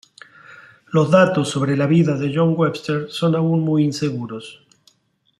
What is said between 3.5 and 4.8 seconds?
muy inseguros.